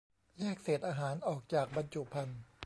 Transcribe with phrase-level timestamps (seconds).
[0.39, 2.41] -แยกเศษอาหารออกจากบรรจุภัณฑ์